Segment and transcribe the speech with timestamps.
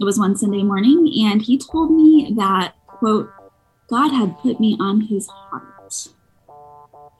[0.00, 3.30] it was one Sunday morning, and he told me that, quote,
[3.88, 6.08] God had put me on his heart.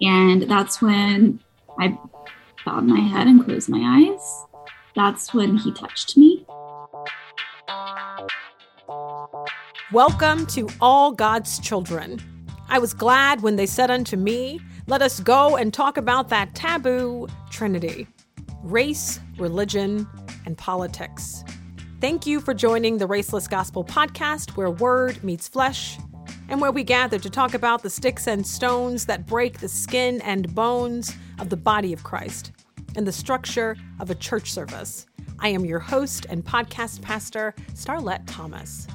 [0.01, 1.39] And that's when
[1.79, 1.97] I
[2.67, 4.45] bowed my head and closed my eyes.
[4.97, 6.45] That's when he touched me.
[9.93, 12.21] Welcome to all God's children.
[12.69, 16.57] I was glad when they said unto me, Let us go and talk about that
[16.57, 18.09] taboo trinity
[18.65, 20.09] race, religion,
[20.47, 21.45] and politics.
[22.05, 25.97] Thank you for joining the Raceless Gospel podcast, where word meets flesh
[26.51, 30.21] and where we gather to talk about the sticks and stones that break the skin
[30.21, 32.53] and bones of the body of Christ
[32.95, 35.07] and the structure of a church service.
[35.39, 38.87] I am your host and podcast pastor, Starlette Thomas.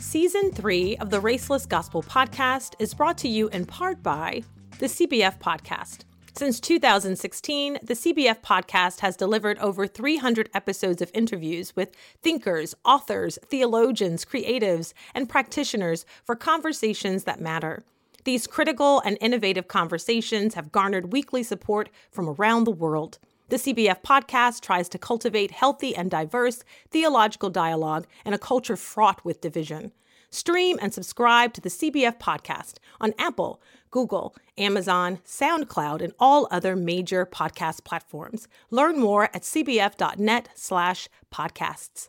[0.00, 4.42] Season three of the Raceless Gospel podcast is brought to you in part by
[4.78, 6.07] the CBF Podcast.
[6.38, 11.90] Since 2016, the CBF podcast has delivered over 300 episodes of interviews with
[12.22, 17.82] thinkers, authors, theologians, creatives, and practitioners for conversations that matter.
[18.22, 23.18] These critical and innovative conversations have garnered weekly support from around the world.
[23.48, 26.62] The CBF podcast tries to cultivate healthy and diverse
[26.92, 29.90] theological dialogue in a culture fraught with division.
[30.30, 36.76] Stream and subscribe to the CBF podcast on Apple, Google, Amazon, SoundCloud, and all other
[36.76, 38.48] major podcast platforms.
[38.70, 42.08] Learn more at cbf.net slash podcasts.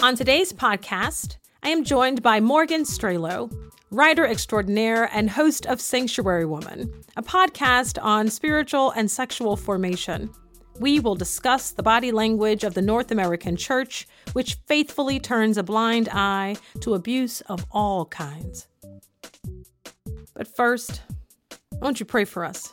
[0.00, 3.52] On today's podcast, I am joined by Morgan Strehlow,
[3.90, 10.30] writer extraordinaire and host of Sanctuary Woman, a podcast on spiritual and sexual formation
[10.78, 15.62] we will discuss the body language of the North American church, which faithfully turns a
[15.62, 18.68] blind eye to abuse of all kinds.
[20.34, 21.02] But first,
[21.80, 22.72] won't you pray for us?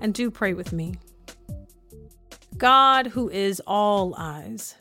[0.00, 0.96] And do pray with me.
[2.58, 4.76] God, who is all eyes,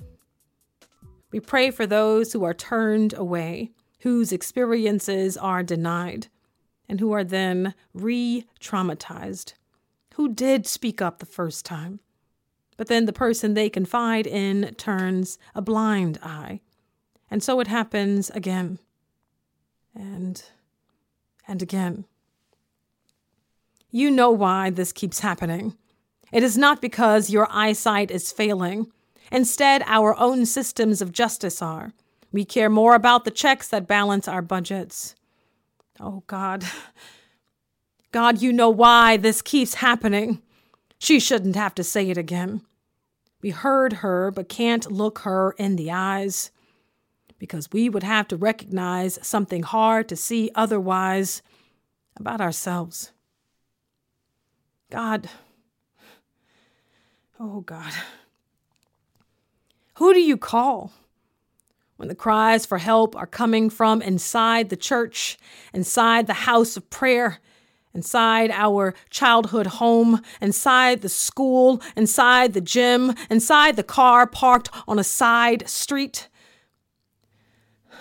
[1.31, 3.71] we pray for those who are turned away,
[4.01, 6.27] whose experiences are denied,
[6.87, 9.53] and who are then re traumatized,
[10.15, 11.99] who did speak up the first time
[12.83, 16.59] but then the person they confide in turns a blind eye.
[17.31, 18.77] And so it happens again
[19.95, 20.43] and
[21.47, 22.03] and again.
[23.89, 25.77] You know why this keeps happening.
[26.33, 28.91] It is not because your eyesight is failing.
[29.31, 31.93] Instead, our own systems of justice are.
[32.33, 35.15] We care more about the checks that balance our budgets.
[36.01, 36.65] Oh, God.
[38.11, 40.41] God, you know why this keeps happening.
[40.99, 42.61] She shouldn't have to say it again.
[43.43, 46.49] We heard her, but can't look her in the eyes
[47.37, 51.41] because we would have to recognize something hard to see otherwise
[52.15, 53.11] about ourselves.
[54.89, 55.29] God,
[57.37, 57.91] oh God,
[59.95, 60.93] who do you call?
[61.97, 65.37] When the cries for help are coming from inside the church,
[65.73, 67.39] inside the house of prayer,
[67.93, 74.99] inside our childhood home, inside the school, inside the gym, inside the car parked on
[74.99, 76.29] a side street.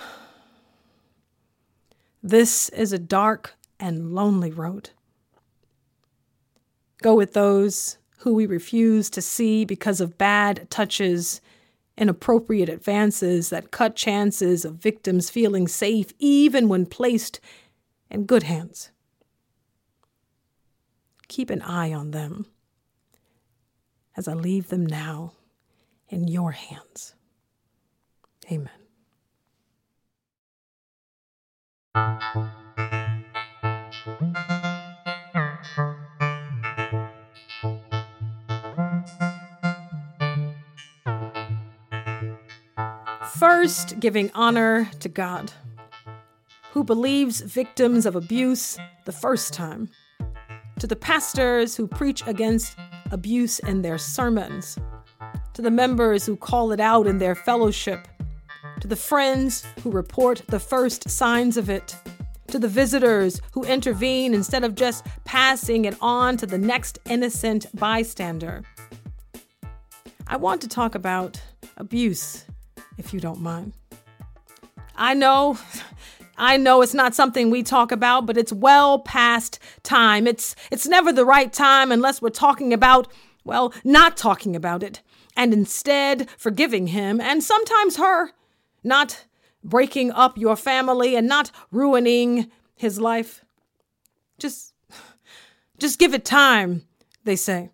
[2.24, 4.90] This is a dark and lonely road.
[7.02, 11.40] Go with those who we refuse to see because of bad touches,
[11.98, 17.40] inappropriate advances that cut chances of victims feeling safe even when placed
[18.08, 18.91] in good hands
[21.32, 22.44] keep an eye on them
[24.14, 25.32] as I leave them now
[26.10, 27.14] in your hands.
[28.50, 28.68] Amen.
[43.38, 45.50] First, giving honor to God,
[46.72, 49.88] who believes victims of abuse the first time
[50.82, 52.76] to the pastors who preach against
[53.12, 54.76] abuse in their sermons,
[55.54, 58.08] to the members who call it out in their fellowship,
[58.80, 61.94] to the friends who report the first signs of it,
[62.48, 67.66] to the visitors who intervene instead of just passing it on to the next innocent
[67.78, 68.64] bystander.
[70.26, 71.40] I want to talk about
[71.76, 72.44] abuse,
[72.98, 73.72] if you don't mind.
[74.96, 75.56] I know
[76.42, 80.26] I know it's not something we talk about, but it's well past time.
[80.26, 83.06] It's it's never the right time unless we're talking about,
[83.44, 85.02] well, not talking about it
[85.36, 88.32] and instead forgiving him and sometimes her,
[88.82, 89.24] not
[89.62, 93.44] breaking up your family and not ruining his life.
[94.36, 94.74] Just
[95.78, 96.82] just give it time,
[97.22, 97.70] they say.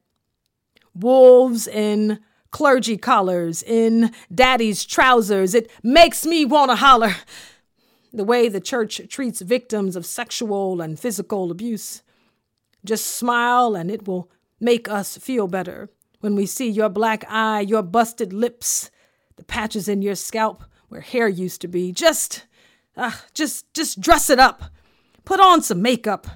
[0.95, 2.19] Wolves in
[2.51, 5.55] clergy collars, in daddy's trousers.
[5.55, 7.15] It makes me want to holler.
[8.13, 12.03] The way the church treats victims of sexual and physical abuse.
[12.85, 15.91] Just smile and it will make us feel better
[16.21, 18.91] when we see your black eye, your busted lips,
[19.37, 21.93] the patches in your scalp where hair used to be.
[21.93, 22.47] Just,
[22.97, 24.65] uh, just, just dress it up.
[25.25, 26.27] Put on some makeup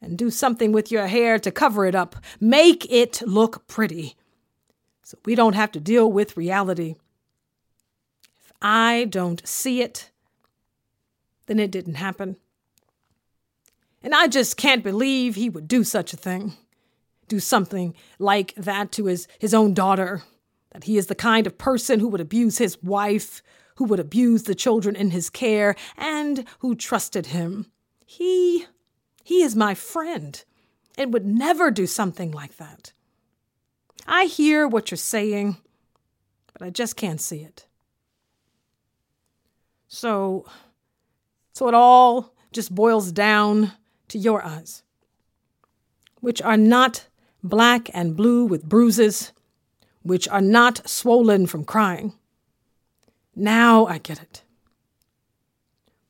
[0.00, 2.16] and do something with your hair to cover it up.
[2.40, 4.16] Make it look pretty
[5.02, 6.94] so we don't have to deal with reality.
[8.44, 10.10] If I don't see it,
[11.46, 12.36] then it didn't happen.
[14.02, 16.54] And I just can't believe he would do such a thing,
[17.28, 20.22] do something like that to his, his own daughter,
[20.72, 23.42] that he is the kind of person who would abuse his wife,
[23.76, 27.66] who would abuse the children in his care, and who trusted him.
[28.04, 28.66] He,
[29.22, 30.42] he is my friend
[30.98, 32.92] and would never do something like that.
[34.06, 35.58] I hear what you're saying,
[36.52, 37.66] but I just can't see it.
[39.86, 40.46] So,
[41.52, 43.72] so it all just boils down
[44.08, 44.82] to your eyes,
[46.20, 47.06] which are not
[47.42, 49.32] black and blue with bruises,
[50.02, 52.14] which are not swollen from crying.
[53.34, 54.42] Now I get it.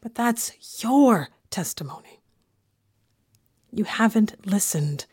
[0.00, 2.20] But that's your testimony.
[3.70, 5.06] You haven't listened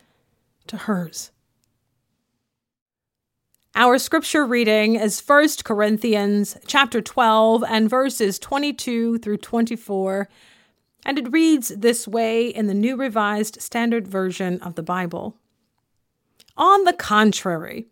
[0.66, 1.30] to hers.
[3.76, 10.28] Our scripture reading is 1 Corinthians chapter 12 and verses 22 through 24,
[11.06, 15.36] and it reads this way in the New Revised Standard Version of the Bible.
[16.56, 17.86] On the contrary,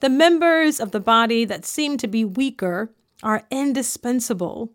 [0.00, 2.90] the members of the body that seem to be weaker
[3.22, 4.72] are indispensable.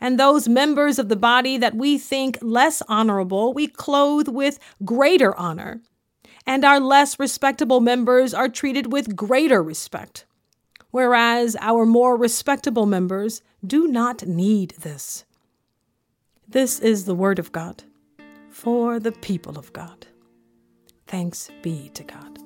[0.00, 5.36] And those members of the body that we think less honorable, we clothe with greater
[5.36, 5.80] honor
[6.46, 10.24] and our less respectable members are treated with greater respect,
[10.90, 15.24] whereas our more respectable members do not need this.
[16.48, 17.82] This is the Word of God
[18.48, 20.06] for the people of God.
[21.06, 22.38] Thanks be to God.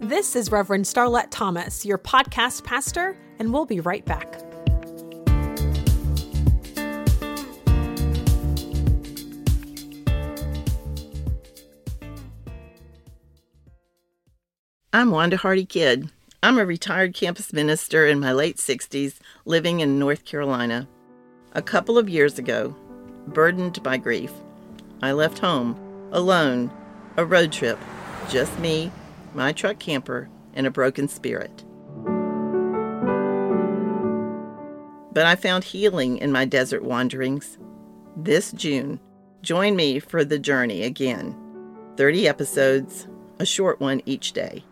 [0.00, 4.43] This is Reverend Starlette Thomas, your podcast pastor, and we'll be right back.
[14.94, 16.08] I'm Wanda Hardy Kidd.
[16.40, 20.86] I'm a retired campus minister in my late 60s living in North Carolina.
[21.52, 22.76] A couple of years ago,
[23.26, 24.30] burdened by grief,
[25.02, 25.76] I left home
[26.12, 26.70] alone,
[27.16, 27.76] a road trip,
[28.28, 28.92] just me,
[29.34, 31.64] my truck camper, and a broken spirit.
[35.12, 37.58] But I found healing in my desert wanderings.
[38.16, 39.00] This June,
[39.42, 41.34] join me for the journey again
[41.96, 43.08] 30 episodes,
[43.40, 44.62] a short one each day.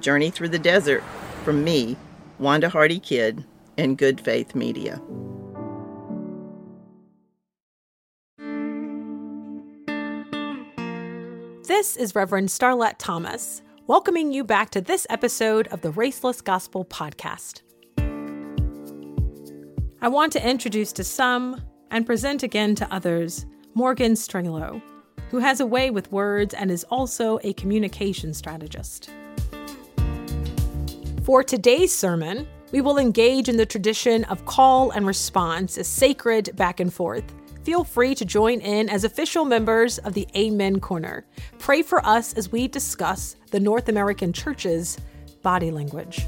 [0.00, 1.02] Journey Through the Desert
[1.44, 1.96] from me,
[2.38, 3.44] Wanda Hardy Kidd,
[3.76, 5.00] and Good Faith Media.
[11.66, 16.84] This is Reverend Starlette Thomas, welcoming you back to this episode of the Raceless Gospel
[16.84, 17.62] Podcast.
[20.00, 24.80] I want to introduce to some and present again to others Morgan Strehlow,
[25.30, 29.10] who has a way with words and is also a communication strategist.
[31.28, 36.56] For today's sermon, we will engage in the tradition of call and response, a sacred
[36.56, 37.34] back and forth.
[37.64, 41.26] Feel free to join in as official members of the Amen Corner.
[41.58, 44.96] Pray for us as we discuss the North American Church's
[45.42, 46.26] body language.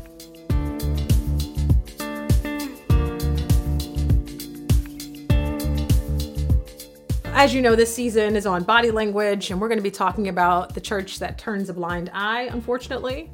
[7.25, 10.28] As you know, this season is on body language, and we're going to be talking
[10.28, 13.30] about the church that turns a blind eye, unfortunately.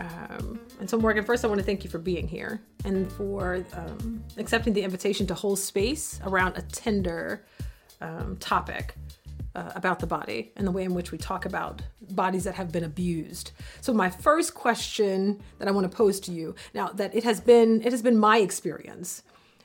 [0.00, 3.64] Um, and so, Morgan, first, I want to thank you for being here and for
[3.74, 7.44] um, accepting the invitation to hold space around a tender
[8.00, 8.94] um, topic
[9.54, 12.72] uh, about the body and the way in which we talk about bodies that have
[12.72, 13.52] been abused.
[13.82, 17.40] So, my first question that I want to pose to you now that it has
[17.40, 19.22] been it has been my experience.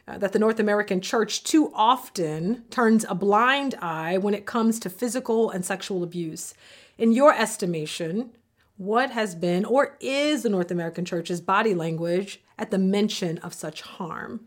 [0.07, 4.79] Uh, that the North American church too often turns a blind eye when it comes
[4.79, 6.53] to physical and sexual abuse.
[6.99, 8.29] In your estimation,
[8.77, 13.53] what has been or is the North American church's body language at the mention of
[13.53, 14.41] such harm?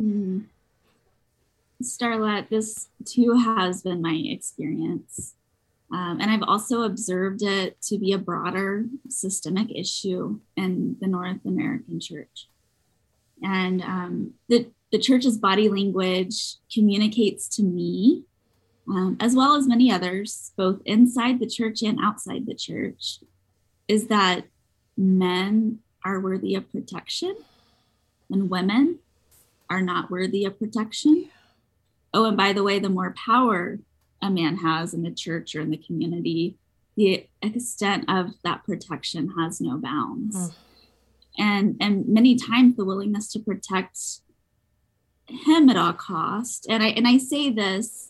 [0.00, 0.44] Mm.
[1.82, 5.34] Starlette, this too has been my experience.
[5.92, 11.44] Um, and I've also observed it to be a broader systemic issue in the North
[11.44, 12.48] American church.
[13.42, 18.24] And um, the, the church's body language communicates to me
[18.88, 23.20] um, as well as many others, both inside the church and outside the church,
[23.88, 24.44] is that
[24.96, 27.36] men are worthy of protection
[28.30, 28.98] and women
[29.68, 31.30] are not worthy of protection.
[32.12, 33.78] Oh, and by the way, the more power
[34.22, 36.56] a man has in the church or in the community,
[36.96, 40.36] the extent of that protection has no bounds.
[40.36, 40.54] Mm.
[41.38, 43.98] And and many times the willingness to protect
[45.26, 46.66] him at all cost.
[46.68, 48.09] And I and I say this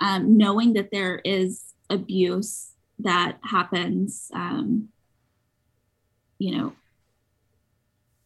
[0.00, 4.88] um, knowing that there is abuse that happens um,
[6.38, 6.72] you know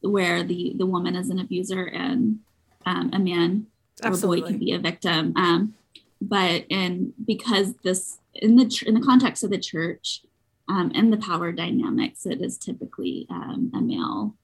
[0.00, 2.38] where the the woman is an abuser and
[2.84, 3.66] um, a man
[4.02, 4.38] Absolutely.
[4.38, 5.74] or boy can be a victim um,
[6.20, 10.22] but and because this in the in the context of the church
[10.68, 14.34] um, and the power dynamics it is typically um, a male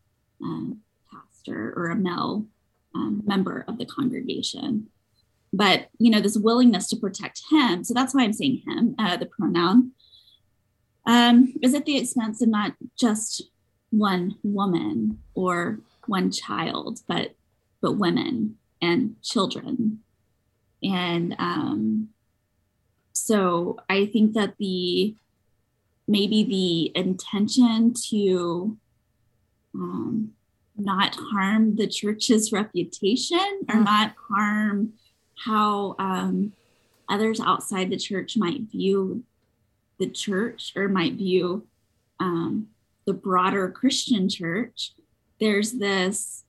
[0.45, 0.75] uh,
[1.11, 2.45] pastor or a male
[2.95, 4.89] um, member of the congregation
[5.53, 9.17] but you know this willingness to protect him so that's why i'm saying him uh,
[9.17, 9.93] the pronoun
[11.05, 13.43] um, is at the expense of not just
[13.91, 17.35] one woman or one child but
[17.81, 20.01] but women and children
[20.83, 22.09] and um,
[23.13, 25.15] so i think that the
[26.09, 28.77] maybe the intention to
[29.75, 30.33] um,
[30.77, 33.85] not harm the church's reputation or mm.
[33.85, 34.93] not harm
[35.45, 36.53] how um,
[37.09, 39.25] others outside the church might view
[39.99, 41.67] the church or might view
[42.21, 42.69] um,
[43.07, 44.93] the broader Christian church.
[45.41, 46.45] There's this,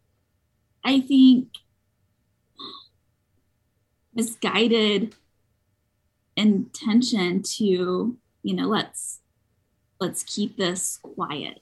[0.83, 1.49] I think,
[4.13, 5.15] misguided
[6.35, 9.19] intention to, you know, let's
[9.99, 11.61] let's keep this quiet.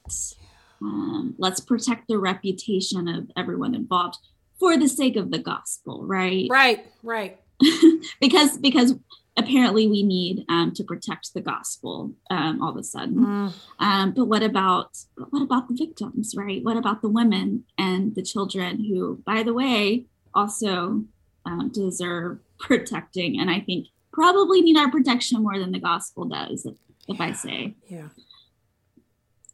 [0.82, 4.18] Um, let's protect the reputation of everyone involved
[4.58, 6.46] for the sake of the gospel, right?
[6.50, 7.38] Right, right.
[8.20, 8.94] because because
[9.36, 13.16] apparently we need um, to protect the gospel um, all of a sudden.
[13.16, 13.54] Mm.
[13.78, 14.96] Um, but what about
[15.30, 16.62] what about the victims, right?
[16.62, 21.04] What about the women and the children who, by the way, also
[21.46, 26.66] um, deserve protecting, and I think probably need our protection more than the gospel does,
[26.66, 26.76] if,
[27.08, 27.74] if I say.
[27.88, 28.08] Yeah.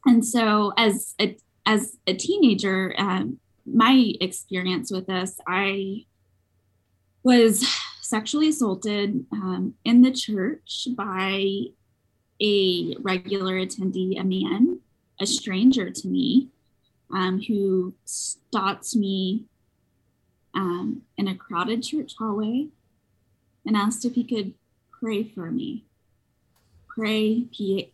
[0.05, 1.37] And so, as a
[1.67, 3.39] as a teenager, um,
[3.73, 6.07] my experience with this, I
[7.23, 7.67] was
[8.01, 11.65] sexually assaulted um, in the church by
[12.41, 14.81] a regular attendee, a man,
[15.21, 16.49] a stranger to me,
[17.13, 19.45] um, who stopped me
[20.55, 22.69] um, in a crowded church hallway
[23.67, 24.55] and asked if he could
[24.91, 25.85] pray for me.
[26.89, 27.93] Pray, P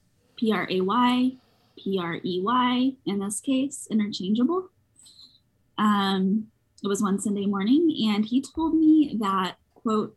[0.52, 1.32] R A Y,
[1.76, 4.70] P R E Y, in this case, interchangeable.
[5.78, 6.48] Um,
[6.82, 10.16] it was one Sunday morning, and he told me that, quote,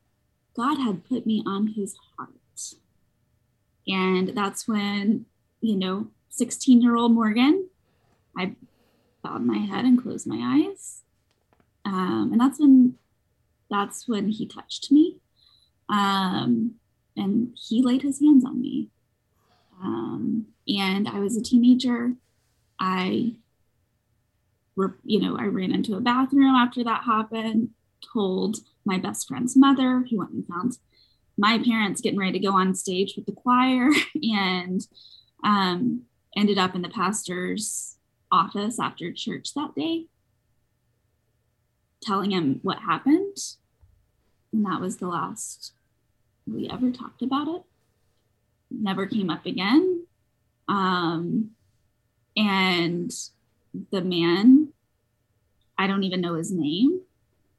[0.55, 2.31] God had put me on his heart.
[3.87, 5.25] And that's when,
[5.61, 7.69] you know, 16 year old Morgan,
[8.37, 8.55] I
[9.23, 11.03] bowed my head and closed my eyes.
[11.85, 12.95] Um, and that's when,
[13.69, 15.17] that's when he touched me.
[15.89, 16.75] Um,
[17.15, 18.89] and he laid his hands on me.
[19.81, 22.13] Um, and I was a teenager.
[22.79, 23.35] I
[25.03, 27.69] you know, I ran into a bathroom after that happened,
[28.13, 30.77] told my best friend's mother, who went and found
[31.37, 33.89] my parents getting ready to go on stage with the choir,
[34.23, 34.81] and
[35.43, 36.03] um,
[36.35, 37.97] ended up in the pastor's
[38.31, 40.05] office after church that day,
[42.01, 43.37] telling him what happened.
[44.53, 45.73] And that was the last
[46.45, 47.63] we ever talked about it.
[48.71, 50.05] Never came up again.
[50.67, 51.51] Um,
[52.35, 53.11] and
[53.91, 54.73] the man,
[55.77, 57.01] I don't even know his name.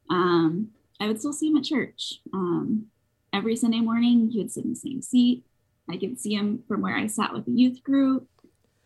[0.09, 2.19] Um, I would still see him at church.
[2.33, 2.87] Um,
[3.31, 5.45] every Sunday morning, he would sit in the same seat.
[5.89, 8.27] I could see him from where I sat with the youth group.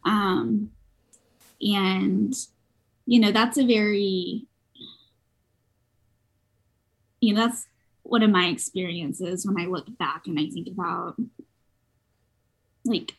[0.05, 0.71] Um,
[1.61, 2.33] and,
[3.05, 4.45] you know, that's a very,
[7.19, 7.65] you know, that's
[8.03, 11.15] one of my experiences when I look back and I think about,
[12.85, 13.15] like,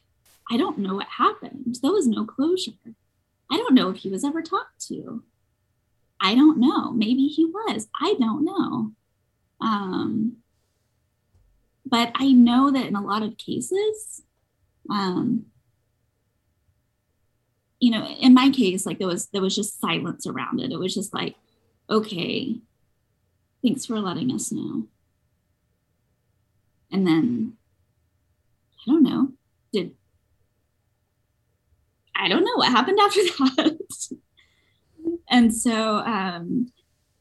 [0.51, 1.79] I don't know what happened.
[1.83, 2.73] There was no closure.
[3.55, 5.23] I don't know if he was ever talked to.
[6.21, 6.91] I don't know.
[6.91, 7.87] Maybe he was.
[8.01, 8.91] I don't know.
[9.61, 10.39] Um,
[11.87, 14.23] but I know that in a lot of cases,
[14.91, 15.47] um,
[17.79, 20.73] you know, in my case, like there was there was just silence around it.
[20.73, 21.37] It was just like,
[21.89, 22.57] okay,
[23.63, 24.89] thanks for letting us know.
[26.91, 27.53] And then
[28.81, 29.29] I don't know,
[29.73, 29.95] did
[32.17, 33.23] I don't know what happened after
[33.57, 33.79] that.
[35.29, 36.73] and so um,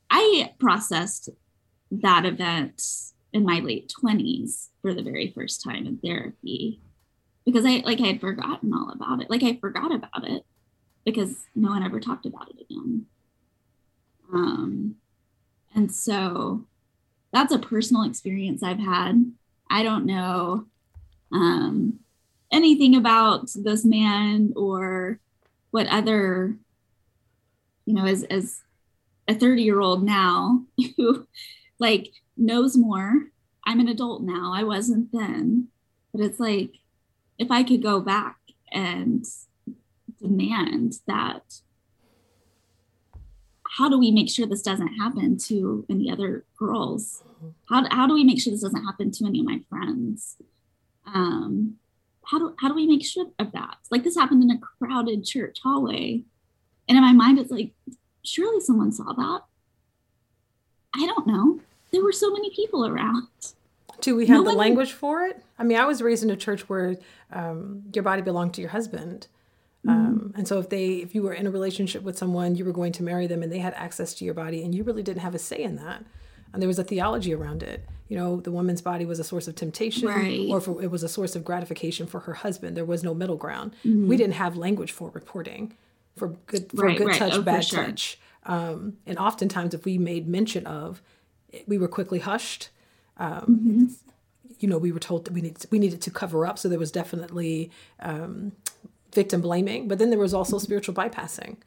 [0.10, 1.30] I processed
[1.92, 2.82] that event
[3.34, 6.80] in my late 20s for the very first time in therapy
[7.46, 9.30] because I like I had forgotten all about it.
[9.30, 10.44] Like I forgot about it
[11.06, 13.06] because no one ever talked about it again.
[14.34, 14.96] Um,
[15.76, 16.66] and so
[17.32, 19.34] that's a personal experience I've had.
[19.70, 20.66] I don't know
[21.32, 22.00] um,
[22.54, 25.20] anything about this man or
[25.72, 26.56] what other,
[27.86, 28.62] you know, as as
[29.28, 30.64] a 30 year old now
[30.98, 31.28] who
[31.80, 33.28] like knows more.
[33.66, 34.54] I'm an adult now.
[34.54, 35.70] I wasn't then.
[36.14, 36.76] But it's like
[37.38, 38.38] if I could go back
[38.72, 39.26] and
[40.22, 41.44] demand that
[43.78, 47.24] how do we make sure this doesn't happen to any other girls?
[47.68, 50.38] How, how do we make sure this doesn't happen to any of my friends?
[51.08, 51.78] Um,
[52.25, 53.77] how do how do we make sure of that?
[53.92, 56.24] Like this happened in a crowded church hallway.
[56.88, 57.72] And in my mind, it's like,
[58.24, 59.42] surely someone saw that.
[60.96, 61.60] I don't know.
[61.92, 63.27] There were so many people around.
[64.01, 65.44] Do we have no the language for it?
[65.58, 66.98] I mean, I was raised in a church where
[67.32, 69.27] um, your body belonged to your husband.
[69.88, 70.39] Um, mm-hmm.
[70.39, 72.94] and so if they if you were in a relationship with someone you were going
[72.94, 75.36] to marry them and they had access to your body and you really didn't have
[75.36, 76.06] a say in that
[76.54, 79.48] and there was a theology around it you know the woman's body was a source
[79.48, 80.48] of temptation right.
[80.50, 83.74] or it was a source of gratification for her husband there was no middle ground
[83.86, 84.08] mm-hmm.
[84.08, 85.74] we didn't have language for reporting
[86.16, 87.18] for good for right, good right.
[87.18, 87.86] touch oh, bad sure.
[87.86, 91.02] touch um, and oftentimes if we made mention of
[91.68, 92.70] we were quickly hushed
[93.18, 93.86] um, mm-hmm.
[94.60, 96.80] you know we were told that we needed we needed to cover up so there
[96.80, 98.52] was definitely um,
[99.14, 101.58] victim blaming, but then there was also spiritual bypassing.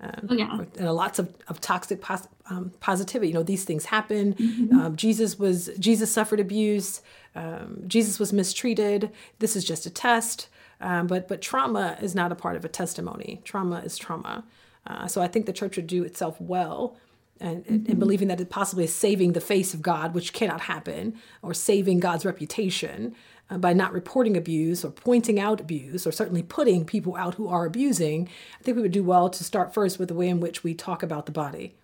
[0.00, 0.60] Um, oh, yeah.
[0.78, 3.28] And lots of, of toxic pos- um, positivity.
[3.28, 4.34] You know, these things happen.
[4.34, 4.78] Mm-hmm.
[4.78, 7.02] Um, Jesus was Jesus suffered abuse.
[7.34, 9.10] Um, Jesus was mistreated.
[9.38, 10.48] This is just a test.
[10.80, 13.40] Um, but but trauma is not a part of a testimony.
[13.44, 14.44] Trauma is trauma.
[14.86, 16.96] Uh, so I think the church would do itself well
[17.40, 17.90] and, mm-hmm.
[17.90, 21.52] and, believing that it possibly is saving the face of God, which cannot happen, or
[21.52, 23.14] saving God's reputation,
[23.50, 27.48] uh, by not reporting abuse or pointing out abuse or certainly putting people out who
[27.48, 30.40] are abusing, I think we would do well to start first with the way in
[30.40, 31.74] which we talk about the body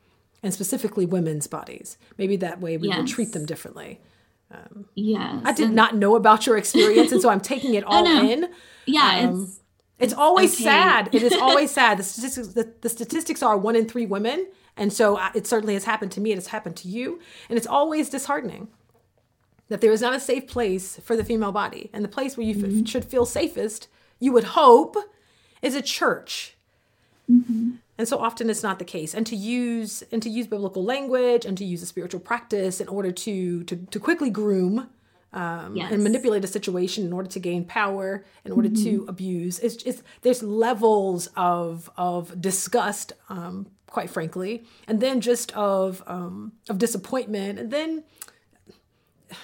[0.45, 1.99] and specifically women's bodies.
[2.19, 2.99] Maybe that way we yes.
[2.99, 4.01] will treat them differently.
[4.51, 5.43] Um, yes.
[5.45, 5.75] I did and...
[5.75, 8.49] not know about your experience, and so I'm taking it all in.
[8.87, 9.61] Yeah, um, it's,
[9.99, 10.65] it's always okay.
[10.65, 11.09] sad.
[11.13, 11.99] It is always sad.
[11.99, 14.47] The statistics, the, the statistics are one in three women.
[14.77, 16.33] And so uh, it certainly has happened to me.
[16.33, 17.21] It has happened to you.
[17.49, 18.69] And it's always disheartening
[19.69, 21.91] that there is not a safe place for the female body.
[21.93, 22.81] And the place where you mm-hmm.
[22.81, 24.97] f- should feel safest, you would hope,
[25.63, 26.57] is a church.
[27.31, 27.77] Mm-hmm.
[27.97, 29.15] And so often it's not the case.
[29.15, 32.89] And to use and to use biblical language and to use a spiritual practice in
[32.89, 34.89] order to to, to quickly groom
[35.35, 35.93] um, yes.
[35.93, 38.85] and manipulate a situation in order to gain power, in order mm-hmm.
[38.85, 39.59] to abuse.
[39.59, 46.53] It's, it's there's levels of of disgust, um, quite frankly, and then just of um,
[46.69, 48.05] of disappointment, and then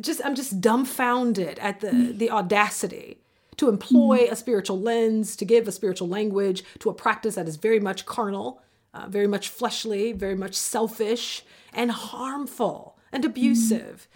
[0.00, 3.18] just I'm just dumbfounded at the the audacity
[3.60, 7.56] to employ a spiritual lens, to give a spiritual language to a practice that is
[7.56, 8.62] very much carnal,
[8.94, 11.44] uh, very much fleshly, very much selfish
[11.74, 14.08] and harmful and abusive.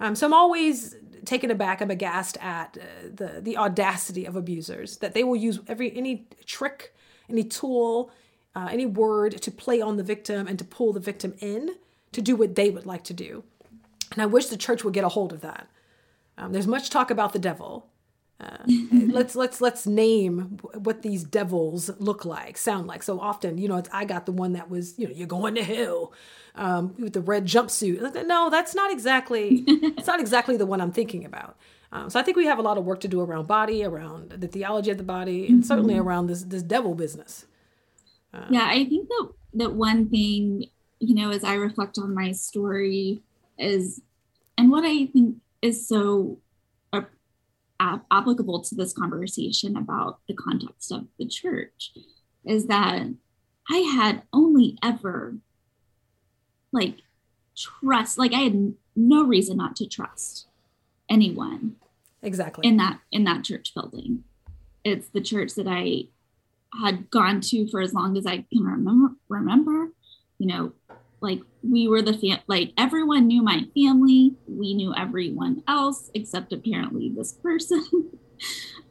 [0.00, 1.80] Um, so I'm always taken aback.
[1.80, 6.26] I'm aghast at uh, the the audacity of abusers that they will use every any
[6.44, 6.94] trick,
[7.30, 8.10] any tool,
[8.54, 11.76] uh, any word to play on the victim and to pull the victim in
[12.12, 13.44] to do what they would like to do.
[14.12, 15.70] And I wish the church would get a hold of that.
[16.36, 17.89] Um, there's much talk about the devil.
[18.40, 18.56] Uh,
[18.92, 23.02] let's let's let's name what these devils look like, sound like.
[23.02, 25.56] So often, you know, it's I got the one that was, you know, you're going
[25.56, 26.12] to hell
[26.54, 28.26] um, with the red jumpsuit.
[28.26, 29.64] No, that's not exactly.
[29.66, 31.56] it's not exactly the one I'm thinking about.
[31.92, 34.30] Um, so I think we have a lot of work to do around body, around
[34.30, 35.66] the theology of the body, and mm-hmm.
[35.66, 37.46] certainly around this this devil business.
[38.32, 40.66] Uh, yeah, I think that that one thing,
[41.00, 43.20] you know, as I reflect on my story
[43.58, 44.00] is,
[44.56, 46.38] and what I think is so
[48.10, 51.92] applicable to this conversation about the context of the church
[52.44, 53.06] is that
[53.70, 55.36] I had only ever
[56.72, 56.96] like
[57.56, 60.46] trust, like I had no reason not to trust
[61.08, 61.76] anyone
[62.22, 62.66] exactly.
[62.66, 64.24] in that in that church building.
[64.84, 66.04] It's the church that i
[66.80, 69.88] had gone to for as long as i can remember remember
[70.38, 70.72] you know
[71.20, 74.34] like we were the fam- like everyone knew my family.
[74.46, 77.84] We knew everyone else except apparently this person.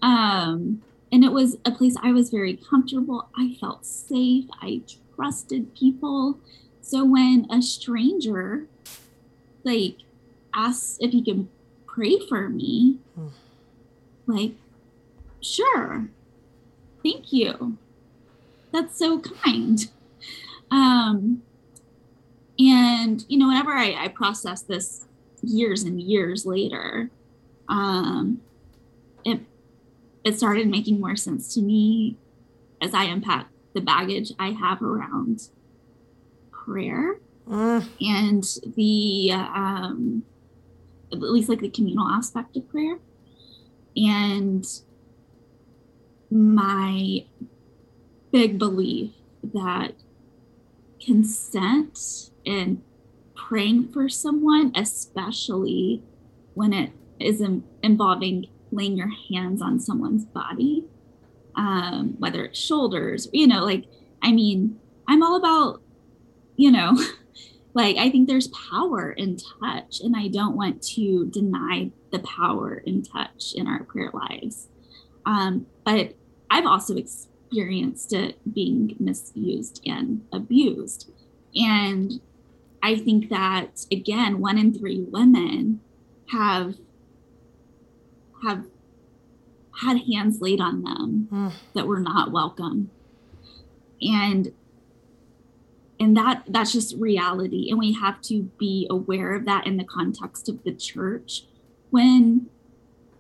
[0.01, 3.27] Um and it was a place i was very comfortable.
[3.35, 4.45] I felt safe.
[4.61, 4.83] I
[5.15, 6.39] trusted people.
[6.81, 8.67] So when a stranger
[9.63, 9.97] like
[10.53, 11.49] asks if he can
[11.85, 13.27] pray for me hmm.
[14.25, 14.53] like
[15.41, 16.07] sure.
[17.03, 17.77] Thank you.
[18.71, 19.89] That's so kind.
[20.71, 21.41] Um
[22.59, 25.05] and you know whenever i, I process this
[25.41, 27.09] years and years later
[27.69, 28.41] um
[29.23, 29.39] it
[30.23, 32.17] it started making more sense to me
[32.81, 35.41] as i unpack the baggage i have around
[36.51, 37.19] prayer
[37.49, 40.23] Mm, and the um
[41.11, 42.99] at least like the communal aspect of prayer.
[43.95, 44.65] And
[46.29, 47.25] my
[48.31, 49.11] big belief
[49.53, 49.93] that
[51.03, 52.81] consent and
[53.35, 56.03] praying for someone especially
[56.53, 60.85] when it is in, involving laying your hands on someone's body
[61.55, 63.85] um whether it's shoulders you know like
[64.21, 65.81] i mean i'm all about
[66.55, 66.97] you know
[67.73, 72.81] like i think there's power in touch and i don't want to deny the power
[72.85, 74.67] in touch in our prayer lives.
[75.25, 76.15] Um, but
[76.49, 76.95] i've also
[77.49, 81.11] experienced it being misused and abused.
[81.55, 82.21] And
[82.81, 85.81] i think that again one in three women
[86.31, 86.75] have
[88.41, 88.63] have
[89.81, 91.51] had hands laid on them mm.
[91.73, 92.89] that were not welcome.
[94.01, 94.53] And
[95.99, 97.69] and that that's just reality.
[97.69, 101.43] And we have to be aware of that in the context of the church.
[101.89, 102.49] When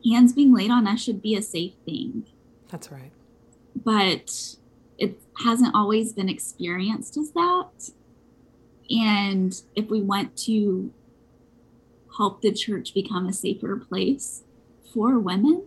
[0.09, 2.25] hands being laid on us should be a safe thing.
[2.69, 3.11] That's right.
[3.75, 4.55] But
[4.97, 7.91] it hasn't always been experienced as that
[8.89, 10.91] and if we want to
[12.17, 14.43] help the church become a safer place
[14.93, 15.63] for women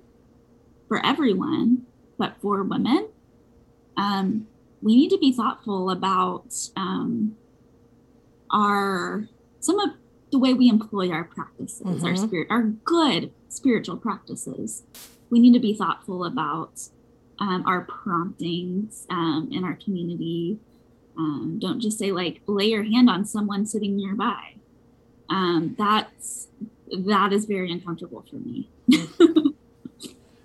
[0.89, 1.83] for everyone
[2.19, 3.09] but for women
[3.97, 4.47] um,
[4.81, 7.37] we need to be thoughtful about um,
[8.51, 9.29] our
[9.61, 9.91] some of
[10.31, 12.19] the way we employ our practices, our Mhm.
[12.27, 14.83] spirit, our good spiritual practices.
[15.31, 16.89] We need to be thoughtful about
[17.43, 20.59] um, our promptings um, in our community.
[21.19, 24.55] Um, don't just say like lay your hand on someone sitting nearby.
[25.29, 26.49] Um, that's
[26.91, 28.71] that is very uncomfortable for me.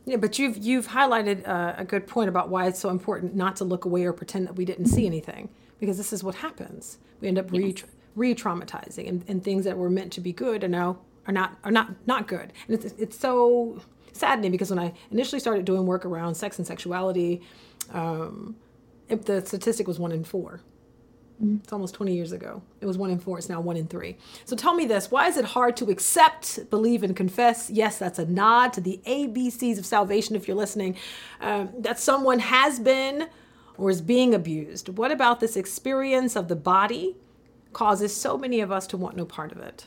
[0.07, 3.57] Yeah, but you've you've highlighted uh, a good point about why it's so important not
[3.57, 5.49] to look away or pretend that we didn't see anything,
[5.81, 6.97] because this is what happens.
[7.19, 7.75] We end up re
[8.15, 11.71] re-traumatizing, and, and things that were meant to be good are now are not are
[11.71, 12.53] not not good.
[12.69, 13.81] And it's it's so
[14.17, 17.41] saddening because when I initially started doing work around sex and sexuality,
[17.91, 18.55] um,
[19.09, 20.61] it, the statistic was one in four.
[21.39, 22.63] It's almost 20 years ago.
[22.81, 23.37] It was one in four.
[23.37, 24.17] It's now one in three.
[24.45, 27.69] So tell me this why is it hard to accept, believe, and confess?
[27.69, 30.95] Yes, that's a nod to the ABCs of salvation if you're listening.
[31.39, 33.27] Um, that someone has been
[33.77, 34.89] or is being abused.
[34.97, 37.15] What about this experience of the body
[37.71, 39.85] causes so many of us to want no part of it?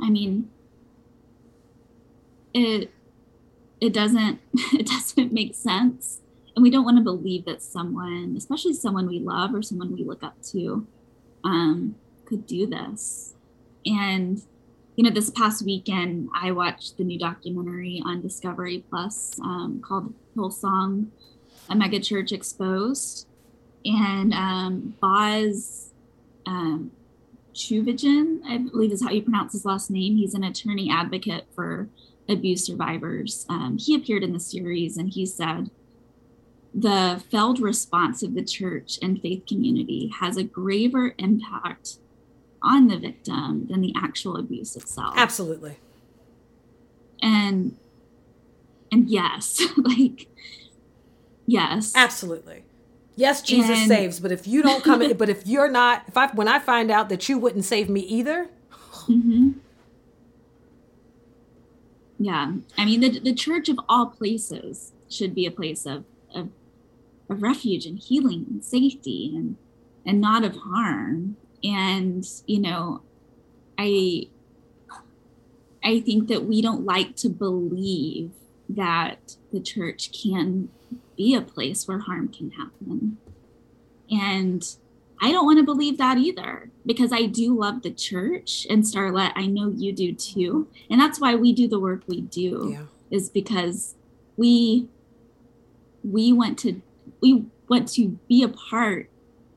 [0.00, 0.50] I mean,
[2.54, 2.90] it
[3.80, 4.40] it doesn't
[4.72, 6.20] it doesn't make sense,
[6.56, 10.04] and we don't want to believe that someone, especially someone we love or someone we
[10.04, 10.86] look up to,
[11.42, 13.34] um, could do this.
[13.84, 14.40] And
[14.96, 20.14] you know, this past weekend, I watched the new documentary on Discovery Plus um, called
[20.36, 21.08] Hillsong,
[21.68, 23.26] a mega church exposed,
[23.84, 25.90] and um, Boz.
[26.46, 26.92] Um,
[27.54, 30.16] Tchividjian, I believe is how you pronounce his last name.
[30.16, 31.88] He's an attorney advocate for
[32.28, 33.46] abuse survivors.
[33.48, 35.70] Um, he appeared in the series and he said,
[36.74, 41.98] the failed response of the church and faith community has a graver impact
[42.62, 45.14] on the victim than the actual abuse itself.
[45.16, 45.76] Absolutely.
[47.22, 47.76] And
[48.90, 50.26] and yes, like
[51.46, 51.92] yes.
[51.94, 52.64] Absolutely.
[53.16, 56.16] Yes, Jesus And- saves, but if you don't come in, but if you're not, if
[56.16, 59.52] I, when I find out that you wouldn't save me either, hmm
[62.18, 66.50] Yeah, I mean the the church of all places should be a place of of,
[67.28, 69.56] of refuge and healing and safety and
[70.06, 71.36] and not of harm.
[71.62, 73.02] And you know,
[73.78, 74.28] I
[75.82, 78.32] I think that we don't like to believe
[78.68, 80.68] that the church can
[81.16, 83.18] be a place where harm can happen.
[84.10, 84.64] And
[85.20, 89.32] I don't want to believe that either because I do love the church and Starlette,
[89.34, 90.68] I know you do too.
[90.90, 93.94] And that's why we do the work we do yeah, is because
[94.36, 94.88] we
[96.02, 96.82] we want to
[97.20, 99.08] we want to be a part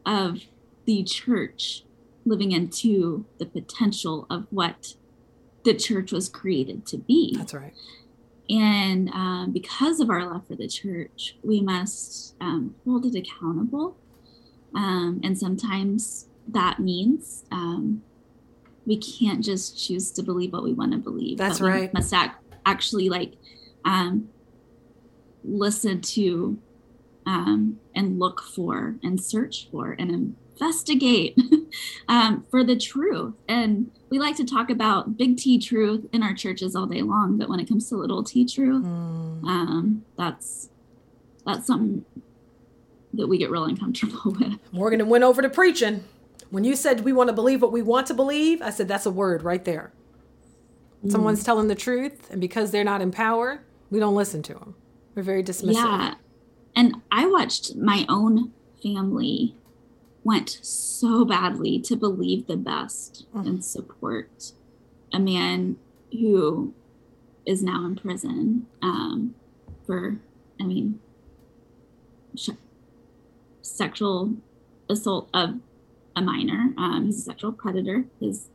[0.06, 0.42] of
[0.86, 1.84] the church
[2.26, 4.96] living into the potential of what
[5.64, 7.36] the church was created to be.
[7.38, 7.74] that's right.
[8.50, 13.98] And um, because of our love for the church, we must um, hold it accountable.
[14.78, 18.04] Um, and sometimes that means um,
[18.86, 21.40] we can't just choose to believe what we want to believe.
[21.40, 21.92] That's right.
[21.94, 22.32] Must ac-
[22.64, 23.34] actually like
[23.84, 24.30] um,
[25.44, 26.60] listen to
[27.26, 31.36] um, and look for and search for and investigate
[32.08, 33.34] um, for the truth.
[33.50, 37.40] And we like to talk about big T truth in our churches all day long,
[37.40, 39.44] but when it comes to little T truth, mm.
[39.44, 40.70] um, that's
[41.48, 42.06] that's something
[43.14, 44.60] that we get real uncomfortable with.
[44.72, 46.04] Morgan and went over to preaching.
[46.50, 49.06] When you said we want to believe what we want to believe, I said that's
[49.06, 49.92] a word right there.
[51.06, 51.12] Mm.
[51.12, 54.76] Someone's telling the truth, and because they're not in power, we don't listen to them.
[55.16, 55.74] We're very dismissive.
[55.74, 56.16] Yeah.
[56.76, 59.56] And I watched my own family
[60.24, 63.48] went so badly to believe the best mm.
[63.48, 64.52] and support
[65.14, 65.78] a man
[66.12, 66.74] who
[67.46, 69.34] is now in prison um,
[69.86, 70.18] for,
[70.60, 71.00] I mean,
[72.36, 72.50] sh-
[73.68, 74.34] sexual
[74.90, 75.60] assault of
[76.16, 76.74] a minor.
[76.78, 78.06] Um, he's a sexual predator.
[78.20, 78.50] His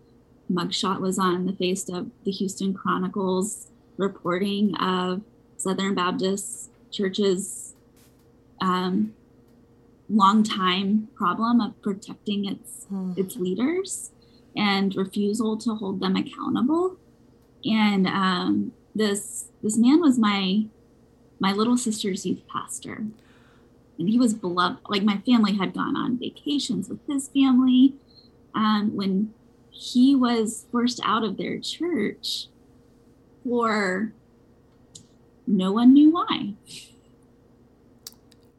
[0.51, 5.23] mugshot was on the face of the Houston Chronicles reporting of
[5.57, 7.75] Southern Baptist churches
[8.61, 9.15] um,
[10.09, 13.13] long time problem of protecting its hmm.
[13.17, 14.11] its leaders
[14.55, 16.97] and refusal to hold them accountable.
[17.65, 20.67] And um, this this man was my
[21.41, 23.05] my little sister's youth pastor,
[23.99, 24.81] and he was beloved.
[24.89, 27.95] Like my family had gone on vacations with his family,
[28.55, 29.33] and when
[29.71, 32.49] he was forced out of their church
[33.43, 34.13] for
[35.47, 36.55] no one knew why.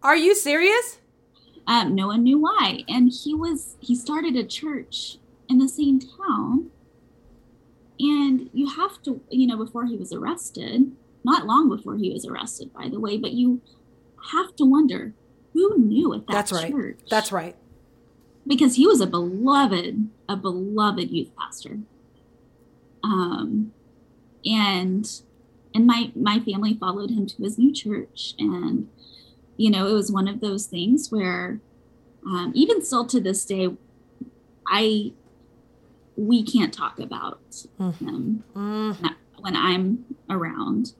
[0.01, 0.99] Are you serious?
[1.65, 2.83] Um, no one knew why.
[2.89, 5.17] And he was, he started a church
[5.47, 6.71] in the same town.
[7.99, 10.91] And you have to, you know, before he was arrested,
[11.23, 13.61] not long before he was arrested, by the way, but you
[14.33, 15.13] have to wonder
[15.53, 16.71] who knew at that That's right.
[16.71, 16.99] church.
[17.09, 17.55] That's right.
[18.45, 21.79] Because he was a beloved, a beloved youth pastor.
[23.03, 23.73] Um,
[24.45, 25.09] and
[25.73, 28.89] and my my family followed him to his new church and
[29.57, 31.59] you know, it was one of those things where
[32.25, 33.69] um, even still to this day,
[34.67, 35.13] I
[36.15, 37.41] we can't talk about
[37.79, 37.97] mm.
[37.97, 39.15] him mm.
[39.39, 40.93] when I'm around.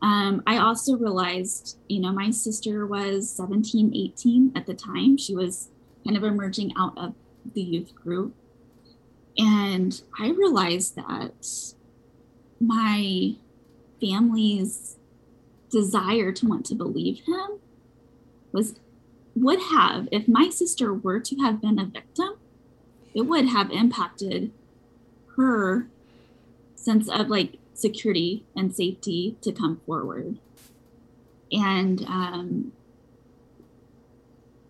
[0.00, 5.16] Um, I also realized, you know, my sister was 17, 18 at the time.
[5.16, 5.70] She was
[6.04, 7.14] kind of emerging out of
[7.54, 8.34] the youth group.
[9.36, 11.74] And I realized that
[12.60, 13.34] my
[14.00, 14.96] family's
[15.70, 17.58] desire to want to believe him
[18.52, 18.76] was
[19.34, 22.30] would have if my sister were to have been a victim
[23.14, 24.50] it would have impacted
[25.36, 25.86] her
[26.74, 30.38] sense of like security and safety to come forward.
[31.52, 32.72] And um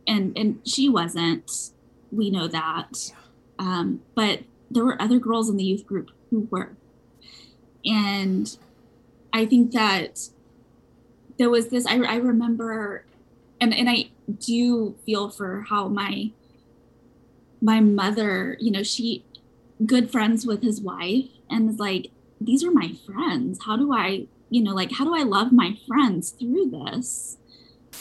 [0.06, 1.70] and and she wasn't.
[2.10, 3.12] We know that.
[3.58, 4.40] Um but
[4.70, 6.76] there were other girls in the youth group who were.
[7.84, 8.56] And
[9.30, 10.30] i think that
[11.38, 13.04] there was this i, I remember
[13.60, 16.30] and and I do feel for how my
[17.60, 19.24] my mother, you know, she
[19.84, 23.60] good friends with his wife and is like, these are my friends.
[23.64, 27.38] How do I, you know, like how do I love my friends through this?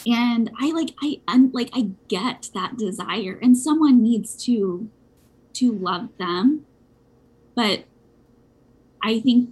[0.06, 4.88] And I like I I'm like I get that desire and someone needs to
[5.54, 6.64] to love them.
[7.54, 7.84] But
[9.02, 9.50] I think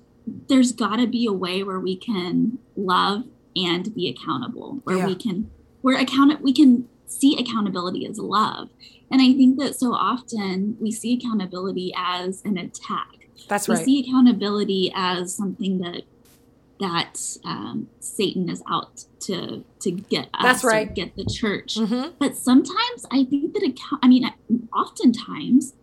[0.49, 3.25] there's got to be a way where we can love
[3.57, 5.07] and be accountable, where yeah.
[5.07, 5.51] we can
[5.87, 8.69] we're account we can see accountability as love
[9.09, 13.87] and i think that so often we see accountability as an attack that's we right.
[13.87, 16.03] we see accountability as something that
[16.79, 20.95] that um, satan is out to to get us that's right.
[20.95, 21.77] get the church.
[21.77, 22.11] Mm-hmm.
[22.19, 24.31] but sometimes i think that account i mean
[24.75, 25.75] oftentimes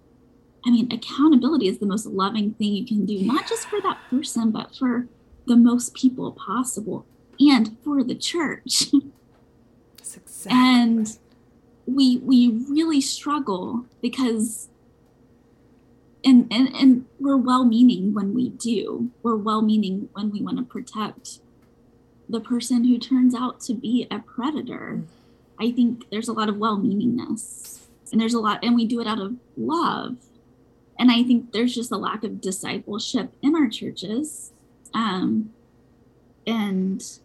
[0.65, 3.97] i mean accountability is the most loving thing you can do not just for that
[4.09, 5.07] person but for
[5.45, 7.05] the most people possible
[7.39, 8.85] and for the church.
[10.15, 11.17] Exactly and
[11.87, 14.69] we we really struggle because
[16.25, 20.57] and, and and we're well meaning when we do we're well meaning when we want
[20.57, 21.39] to protect
[22.29, 25.03] the person who turns out to be a predator
[25.59, 29.01] i think there's a lot of well meaningness and there's a lot and we do
[29.01, 30.17] it out of love
[30.97, 34.51] and i think there's just a lack of discipleship in our churches
[34.93, 35.51] um
[36.45, 37.19] and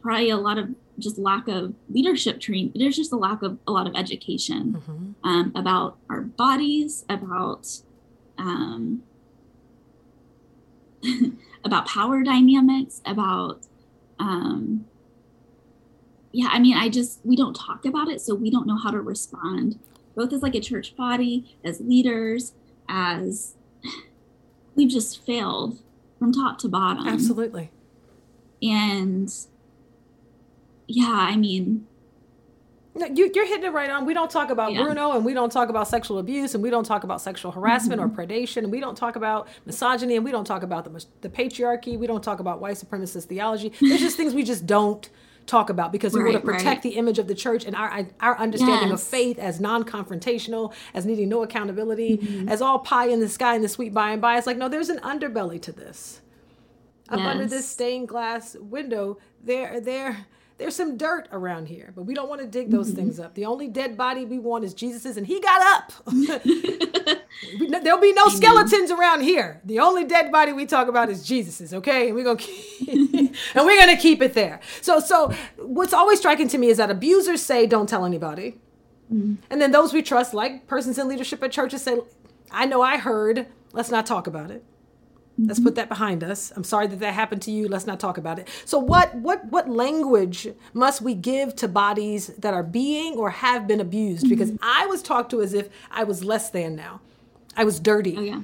[0.00, 2.72] probably a lot of just lack of leadership training.
[2.74, 5.28] There's just a lack of a lot of education mm-hmm.
[5.28, 7.68] um, about our bodies, about
[8.38, 9.02] um,
[11.64, 13.66] about power dynamics, about
[14.18, 14.86] um,
[16.32, 16.48] yeah.
[16.50, 19.00] I mean, I just we don't talk about it, so we don't know how to
[19.00, 19.78] respond,
[20.14, 22.52] both as like a church body, as leaders,
[22.88, 23.54] as
[24.74, 25.80] we've just failed
[26.18, 27.06] from top to bottom.
[27.06, 27.70] Absolutely.
[28.62, 29.32] And
[30.86, 31.86] yeah, I mean,
[32.96, 34.06] No, you, are hitting it right on.
[34.06, 34.82] We don't talk about yeah.
[34.82, 38.00] Bruno and we don't talk about sexual abuse and we don't talk about sexual harassment
[38.00, 38.20] mm-hmm.
[38.20, 41.28] or predation and we don't talk about misogyny and we don't talk about the, the
[41.28, 41.98] patriarchy.
[41.98, 43.72] We don't talk about white supremacist theology.
[43.80, 45.08] There's just things we just don't
[45.46, 46.82] talk about because we right, want to protect right.
[46.82, 49.02] the image of the church and our our understanding yes.
[49.02, 52.48] of faith as non-confrontational, as needing no accountability, mm-hmm.
[52.48, 54.38] as all pie in the sky and the sweet by and by.
[54.38, 56.20] It's like no, there's an underbelly to this.
[57.10, 60.26] Up under this stained glass window, there there
[60.56, 62.96] there's some dirt around here, but we don't want to dig those mm-hmm.
[62.96, 63.34] things up.
[63.34, 65.92] The only dead body we want is Jesus's, and he got up.
[67.82, 69.60] There'll be no skeletons around here.
[69.64, 71.74] The only dead body we talk about is Jesus's.
[71.74, 72.88] Okay, and we're gonna keep,
[73.54, 74.60] and we're gonna keep it there.
[74.80, 78.60] So, so what's always striking to me is that abusers say, "Don't tell anybody,"
[79.12, 79.34] mm-hmm.
[79.50, 81.98] and then those we trust, like persons in leadership at churches, say,
[82.52, 83.46] "I know I heard.
[83.72, 84.64] Let's not talk about it."
[85.36, 86.52] Let's put that behind us.
[86.54, 87.66] I'm sorry that that happened to you.
[87.66, 88.48] Let's not talk about it.
[88.64, 93.66] So what what what language must we give to bodies that are being or have
[93.66, 94.28] been abused?
[94.28, 94.64] Because mm-hmm.
[94.64, 97.00] I was talked to as if I was less than now.
[97.56, 98.16] I was dirty.
[98.16, 98.42] Oh yeah.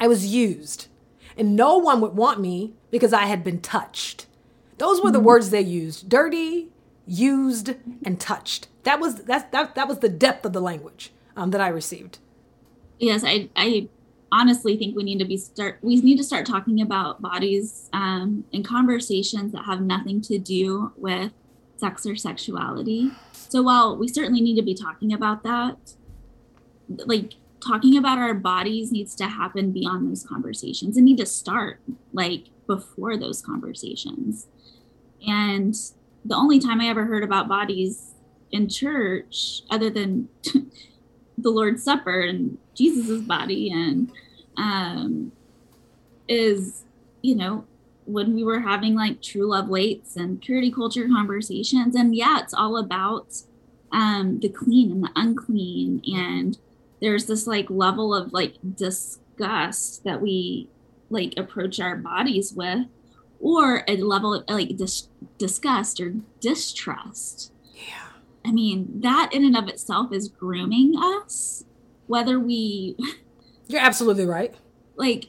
[0.00, 0.88] I was used.
[1.36, 4.26] And no one would want me because I had been touched.
[4.78, 5.26] Those were the mm-hmm.
[5.26, 6.08] words they used.
[6.08, 6.68] Dirty,
[7.06, 8.66] used, and touched.
[8.82, 12.18] That was that that that was the depth of the language um, that I received.
[12.98, 13.88] Yes, I I
[14.32, 18.44] honestly think we need to be start we need to start talking about bodies um,
[18.50, 21.32] in conversations that have nothing to do with
[21.76, 23.10] sex or sexuality.
[23.32, 25.76] So while we certainly need to be talking about that
[26.88, 30.96] like talking about our bodies needs to happen beyond those conversations.
[30.96, 31.80] And need to start
[32.12, 34.48] like before those conversations.
[35.26, 35.74] And
[36.24, 38.14] the only time i ever heard about bodies
[38.50, 40.28] in church other than
[41.38, 44.10] the Lord's Supper and Jesus's body and
[44.56, 45.32] um,
[46.28, 46.84] is,
[47.22, 47.64] you know,
[48.04, 51.94] when we were having like true love waits and purity culture conversations.
[51.94, 53.34] And yeah, it's all about
[53.92, 56.02] um, the clean and the unclean.
[56.06, 56.58] And
[57.00, 60.68] there's this like level of like disgust that we
[61.10, 62.86] like approach our bodies with,
[63.38, 67.52] or a level of like dis- disgust or distrust.
[67.74, 68.08] Yeah.
[68.44, 71.64] I mean, that in and of itself is grooming us,
[72.06, 72.96] whether we
[73.68, 74.54] You're absolutely right.
[74.96, 75.26] Like,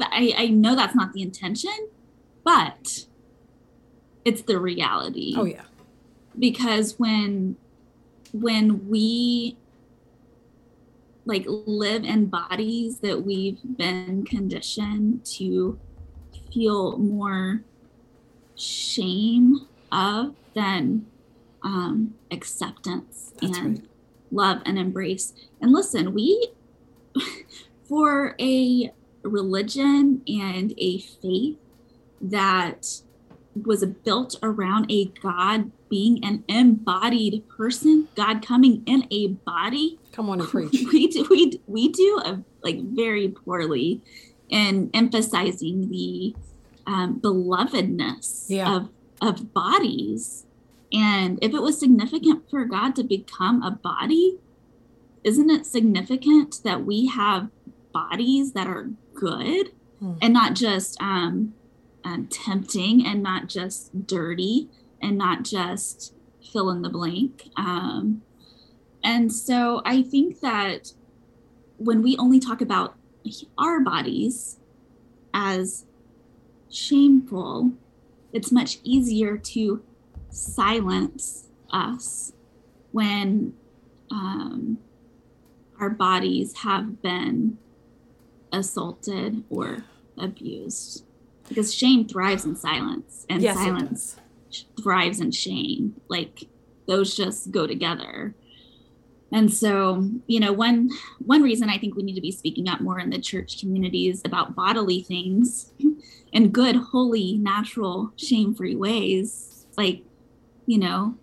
[0.00, 1.88] I, I know that's not the intention,
[2.42, 3.06] but
[4.24, 5.34] it's the reality.
[5.36, 5.62] Oh, yeah.
[6.38, 7.56] Because when
[8.32, 9.56] when we
[11.26, 15.78] like live in bodies that we've been conditioned to
[16.52, 17.62] feel more
[18.56, 21.06] shame of than
[21.62, 23.88] um, acceptance That's and right.
[24.34, 25.32] Love and embrace.
[25.60, 26.50] And listen, we
[27.88, 28.92] for a
[29.22, 31.58] religion and a faith
[32.20, 33.00] that
[33.54, 39.98] was built around a God being an embodied person, God coming in a body.
[40.12, 40.72] Come on and preach.
[40.92, 44.02] We do, we, we do a, like very poorly
[44.48, 46.34] in emphasizing the
[46.86, 48.76] um, belovedness yeah.
[48.76, 48.88] of,
[49.22, 50.46] of bodies.
[50.94, 54.38] And if it was significant for God to become a body,
[55.24, 57.50] isn't it significant that we have
[57.92, 60.14] bodies that are good hmm.
[60.22, 61.54] and not just um,
[62.04, 64.68] um, tempting and not just dirty
[65.02, 66.14] and not just
[66.52, 67.48] fill in the blank?
[67.56, 68.22] Um,
[69.02, 70.92] and so I think that
[71.76, 72.94] when we only talk about
[73.58, 74.60] our bodies
[75.32, 75.86] as
[76.70, 77.72] shameful,
[78.32, 79.82] it's much easier to
[80.34, 82.32] silence us
[82.92, 83.54] when
[84.10, 84.78] um,
[85.80, 87.58] our bodies have been
[88.52, 89.84] assaulted or
[90.18, 91.04] abused.
[91.48, 94.16] Because shame thrives in silence and yes, silence
[94.82, 96.00] thrives in shame.
[96.08, 96.44] Like
[96.86, 98.34] those just go together.
[99.32, 102.80] And so you know one one reason i think we need to be speaking up
[102.80, 105.72] more in the church communities about bodily things
[106.32, 110.04] in good holy natural shame-free ways like
[110.66, 111.16] you know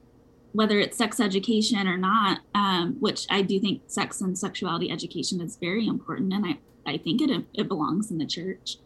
[0.53, 5.39] whether it's sex education or not, um, which I do think sex and sexuality education
[5.39, 8.77] is very important, and I, I think it it belongs in the church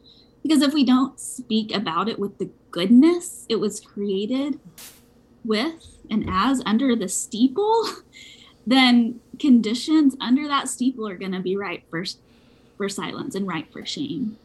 [0.44, 4.60] because if we don't speak about it with the goodness it was created
[5.44, 7.90] with and as under the steeple,
[8.68, 12.04] then conditions under that steeple are going to be right for
[12.78, 14.38] for silence and right for shame.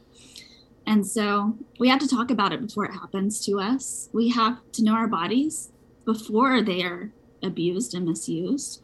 [0.86, 4.08] And so we have to talk about it before it happens to us.
[4.12, 5.70] We have to know our bodies
[6.12, 7.10] before they are
[7.42, 8.82] abused and misused.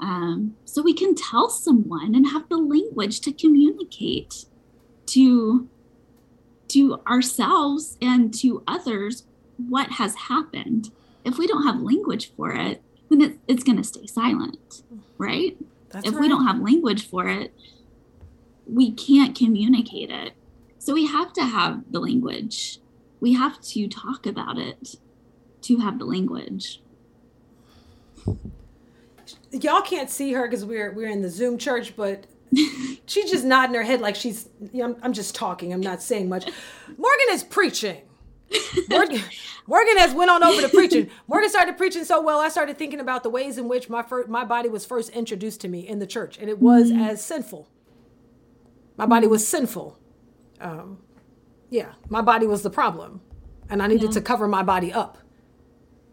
[0.00, 4.46] Um, so we can tell someone and have the language to communicate
[5.06, 5.68] to
[6.68, 9.24] to ourselves and to others
[9.56, 10.90] what has happened
[11.24, 14.82] if we don't have language for it, then it, it's going to stay silent,
[15.18, 15.56] right?
[15.90, 16.20] That's if right.
[16.20, 17.54] we don't have language for it,
[18.66, 20.32] we can't communicate it.
[20.78, 22.78] So we have to have the language.
[23.20, 24.96] We have to talk about it
[25.64, 26.80] to have the language.
[29.50, 32.26] y'all can't see her because we're we're in the Zoom church, but
[33.06, 34.48] she's just nodding her head like she's.
[34.72, 35.72] You know, I'm, I'm just talking.
[35.72, 36.44] I'm not saying much.
[36.86, 38.02] Morgan is preaching.
[38.88, 39.20] Morgan,
[39.66, 41.10] Morgan has went on over to preaching.
[41.26, 42.40] Morgan started preaching so well.
[42.40, 45.60] I started thinking about the ways in which my fir- my body was first introduced
[45.62, 47.68] to me in the church, and it was as sinful.
[48.96, 49.98] My body was sinful.
[50.60, 50.98] Um,
[51.70, 53.20] yeah, my body was the problem,
[53.68, 54.10] and I needed Yeah.
[54.12, 55.18] to cover my body up.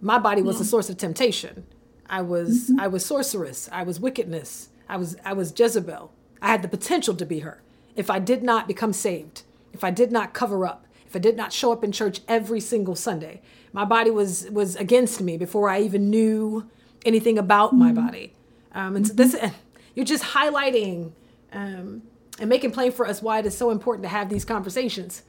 [0.02, 1.66] My body was the source of temptation.
[2.10, 3.70] I was I was sorceress.
[3.72, 4.70] I was wickedness.
[4.90, 6.12] I was I was Jezebel.
[6.42, 7.62] I had the potential to be her
[7.96, 9.44] if I did not become saved.
[9.74, 10.86] If I did not cover up.
[11.08, 13.42] If I did not show up in church every single Sunday.
[13.72, 16.68] My body was was against me before I even knew
[17.06, 18.34] anything about my body.
[18.74, 19.36] Um, and so this
[19.96, 21.12] you're just highlighting
[21.54, 22.02] um,
[22.40, 25.24] and making plain for us why it is so important to have these conversations.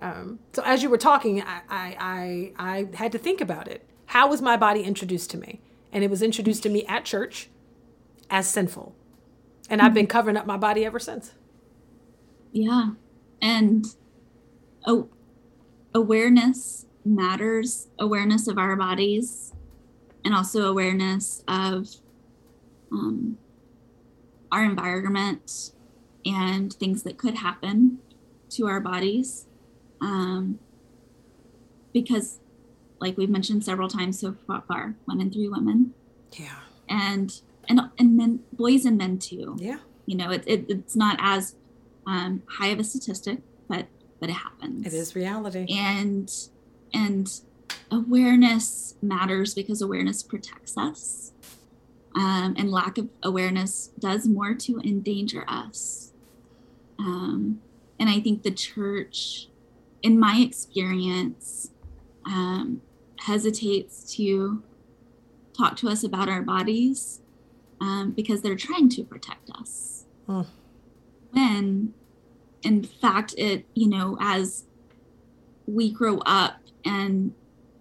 [0.00, 3.86] Um, so as you were talking, I, I, I, I had to think about it.
[4.12, 5.58] How was my body introduced to me?
[5.90, 7.48] And it was introduced to me at church
[8.28, 8.94] as sinful.
[9.70, 11.32] And I've been covering up my body ever since.
[12.52, 12.90] Yeah.
[13.40, 13.86] And
[14.86, 15.08] oh,
[15.94, 19.54] awareness matters awareness of our bodies
[20.26, 21.88] and also awareness of
[22.92, 23.38] um,
[24.52, 25.72] our environment
[26.26, 27.96] and things that could happen
[28.50, 29.46] to our bodies.
[30.02, 30.58] Um,
[31.94, 32.40] because,
[33.02, 35.92] like we've mentioned several times so far, one in three women
[36.38, 36.60] Yeah.
[36.88, 37.28] and
[37.68, 39.78] and and men, boys and men too Yeah.
[40.06, 41.54] you know it, it it's not as
[42.06, 43.38] um, high of a statistic
[43.68, 43.86] but
[44.20, 45.66] but it happens It is reality.
[45.70, 46.28] and
[46.94, 47.26] and
[47.90, 51.32] awareness matters because awareness protects us
[52.14, 56.12] um, and lack of awareness does more to endanger us
[56.98, 57.60] um,
[58.00, 59.48] and i think the church
[60.02, 61.70] in my experience
[62.26, 62.80] um,
[63.26, 64.62] hesitates to
[65.56, 67.20] talk to us about our bodies
[67.80, 70.42] um, because they're trying to protect us Hmm.
[71.32, 71.94] when
[72.62, 74.64] in fact it you know as
[75.66, 77.34] we grow up and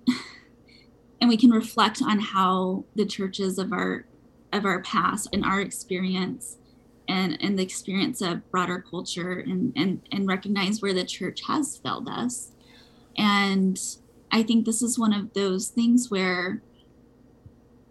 [1.21, 4.05] and we can reflect on how the churches of our
[4.51, 6.57] of our past and our experience
[7.07, 11.77] and and the experience of broader culture and and and recognize where the church has
[11.77, 12.51] failed us
[13.17, 13.79] and
[14.31, 16.61] i think this is one of those things where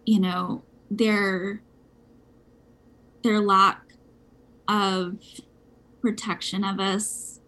[0.05, 1.62] you know their
[3.22, 3.82] their lack
[4.68, 5.18] of
[6.01, 7.41] protection of us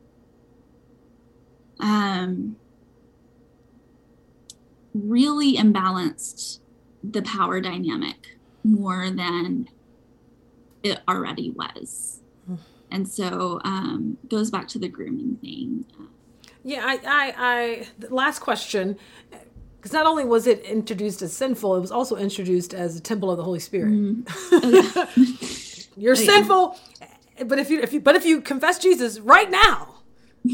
[1.80, 2.57] um,
[4.95, 6.61] really imbalanced
[7.03, 9.68] the power dynamic more than
[10.82, 12.20] it already was.
[12.90, 15.86] And so um, goes back to the grooming thing.
[16.65, 18.97] Yeah, I, I, I last question,
[19.77, 23.31] because not only was it introduced as sinful, it was also introduced as a temple
[23.31, 23.91] of the Holy Spirit.
[25.97, 26.25] You're Oh, yeah.
[26.27, 26.79] sinful,
[27.47, 29.89] but if you, if you, but if you confess Jesus right now,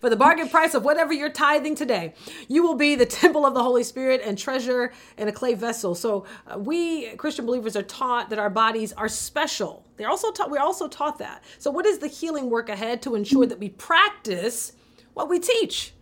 [0.00, 2.14] for the bargain price of whatever you're tithing today,
[2.46, 5.94] you will be the temple of the Holy Spirit and treasure in a clay vessel.
[5.96, 9.84] So uh, we Christian believers are taught that our bodies are special.
[9.96, 10.50] They're also taught.
[10.52, 11.42] We're also taught that.
[11.58, 14.72] So what is the healing work ahead to ensure that we practice
[15.16, 15.94] what we teach?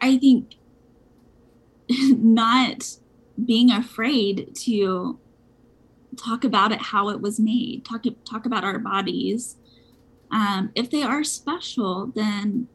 [0.00, 0.54] I think
[1.90, 2.96] not
[3.44, 5.18] being afraid to
[6.16, 9.56] talk about it how it was made talk talk about our bodies
[10.30, 12.68] um, if they are special then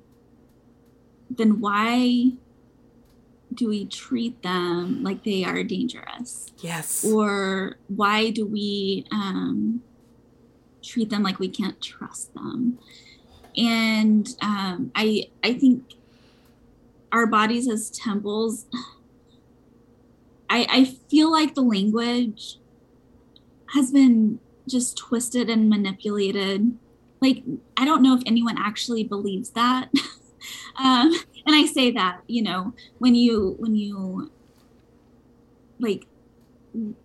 [1.29, 2.31] then why
[3.53, 7.05] do we treat them like they are dangerous Yes.
[7.05, 9.81] or why do we um,
[10.83, 12.79] treat them like we can't trust them
[13.57, 15.83] and um, i i think
[17.11, 18.65] our bodies as temples
[20.49, 22.57] i i feel like the language
[23.73, 26.77] has been just twisted and manipulated.
[27.21, 27.43] Like
[27.75, 29.89] i don't know if anyone actually believes that.
[30.79, 31.11] Um
[31.47, 34.31] and i say that you know when you when you
[35.79, 36.05] like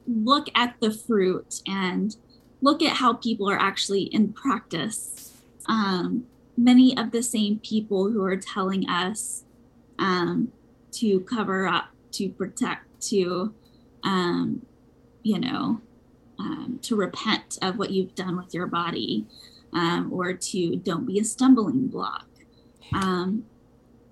[0.07, 2.15] look at the fruit and
[2.61, 5.33] look at how people are actually in practice
[5.67, 6.27] um
[6.57, 9.45] many of the same people who are telling us
[9.99, 10.53] um
[10.91, 13.55] to cover up to protect to
[14.05, 14.63] um
[15.23, 15.81] you know
[16.39, 19.27] um, to repent of what you've done with your body
[19.73, 22.27] um, or to don't be a stumbling block
[22.93, 23.45] um,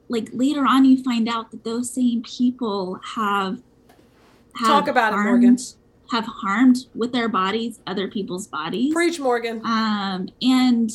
[0.09, 3.61] like later on you find out that those same people have
[4.57, 5.59] have Talk about harmed, it, Morgan.
[6.11, 8.93] Have harmed with their bodies other people's bodies.
[8.93, 9.63] Preach, Morgan.
[9.65, 10.91] Um, and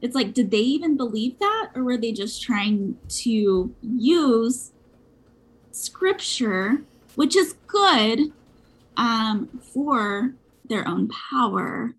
[0.00, 4.72] it's like, did they even believe that, or were they just trying to use
[5.72, 6.82] scripture,
[7.16, 8.32] which is good,
[8.96, 10.34] um, for
[10.68, 11.94] their own power?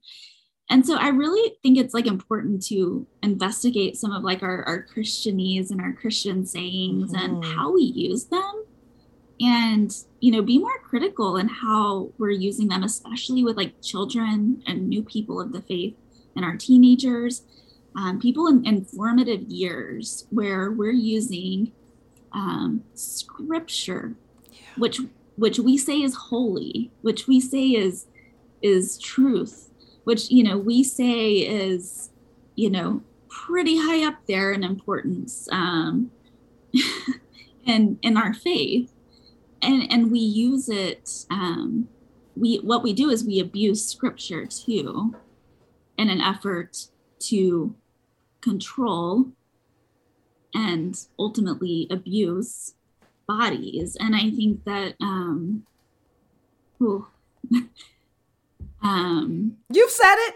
[0.69, 4.85] And so I really think it's like important to investigate some of like our, our
[4.85, 7.25] Christianese and our Christian sayings mm-hmm.
[7.25, 8.65] and how we use them
[9.41, 14.61] and you know be more critical in how we're using them especially with like children
[14.67, 15.95] and new people of the faith
[16.35, 17.43] and our teenagers
[17.95, 21.71] um, people in, in, formative years where we're using
[22.31, 24.15] um, scripture
[24.51, 24.59] yeah.
[24.77, 24.99] which
[25.35, 28.05] which we say is holy which we say is
[28.61, 29.69] is truth
[30.03, 32.11] which you know we say is
[32.55, 36.11] you know pretty high up there in importance um
[37.65, 38.91] in in our faith
[39.61, 41.87] and and we use it um
[42.35, 45.15] we what we do is we abuse scripture too
[45.97, 46.87] in an effort
[47.19, 47.75] to
[48.41, 49.25] control
[50.53, 52.73] and ultimately abuse
[53.27, 55.65] bodies and i think that um
[58.81, 60.35] um you've said it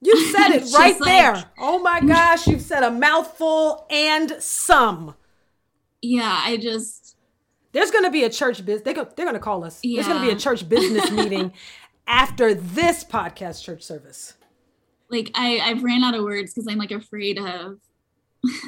[0.00, 5.14] you said it right like, there oh my gosh you've said a mouthful and some
[6.00, 7.00] yeah i just
[7.72, 8.82] there's going to be a church business.
[8.82, 9.80] They go, they're going to call us.
[9.82, 9.96] Yeah.
[9.96, 11.52] There's going to be a church business meeting
[12.06, 14.34] after this podcast church service.
[15.10, 17.78] Like I, I've ran out of words because I'm like afraid of.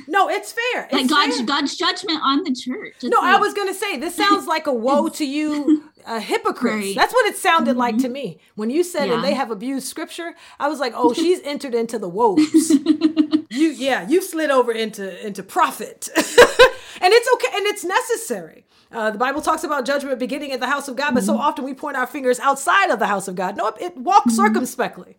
[0.07, 0.89] no, it's fair.
[0.93, 1.47] It's like God's fair.
[1.47, 2.95] God's judgment on the church.
[2.97, 6.21] It's no, like, I was gonna say this sounds like a woe to you, a
[6.31, 6.75] hypocrite.
[6.75, 6.97] Right.
[6.97, 7.79] That's what it sounded mm-hmm.
[7.79, 9.15] like to me when you said yeah.
[9.15, 10.35] and they have abused scripture.
[10.61, 12.71] I was like, oh, she's entered into the woes.
[12.71, 18.67] you, yeah, you slid over into into prophet, and it's okay and it's necessary.
[18.93, 21.33] Uh, the Bible talks about judgment beginning at the house of God, but mm-hmm.
[21.33, 23.57] so often we point our fingers outside of the house of God.
[23.57, 24.45] No, it, it walks mm-hmm.
[24.45, 25.17] circumspectly.